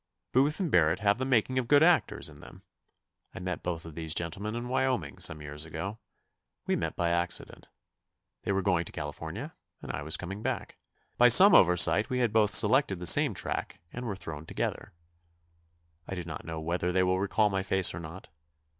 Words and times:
Booth 0.31 0.59
and 0.59 0.71
Barrett 0.71 1.01
have 1.01 1.19
the 1.19 1.25
making 1.25 1.59
of 1.59 1.67
good 1.67 1.83
actors 1.83 2.27
in 2.27 2.39
them. 2.39 2.63
I 3.35 3.39
met 3.39 3.61
both 3.61 3.85
of 3.85 3.93
these 3.93 4.15
gentlemen 4.15 4.55
in 4.55 4.67
Wyoming 4.67 5.19
some 5.19 5.43
years 5.43 5.63
ago. 5.63 5.99
We 6.65 6.75
met 6.75 6.95
by 6.95 7.09
accident. 7.09 7.67
They 8.41 8.51
were 8.51 8.63
going 8.63 8.85
to 8.85 8.91
California 8.91 9.53
and 9.79 9.91
I 9.91 10.01
was 10.01 10.17
coming 10.17 10.41
back. 10.41 10.79
By 11.19 11.27
some 11.29 11.53
oversight 11.53 12.09
we 12.09 12.17
had 12.17 12.33
both 12.33 12.51
selected 12.51 12.97
the 12.97 13.05
same 13.05 13.35
track, 13.35 13.79
and 13.93 14.05
we 14.05 14.09
were 14.09 14.15
thrown 14.15 14.47
together. 14.47 14.91
I 16.07 16.15
do 16.15 16.23
not 16.23 16.45
know 16.45 16.59
whether 16.59 16.91
they 16.91 17.03
will 17.03 17.19
recall 17.19 17.51
my 17.51 17.61
face 17.61 17.93
or 17.93 17.99
not. 17.99 18.29